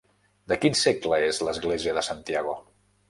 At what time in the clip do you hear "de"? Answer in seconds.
0.53-0.57, 1.99-2.05